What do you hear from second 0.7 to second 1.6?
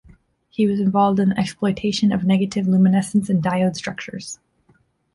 involved in the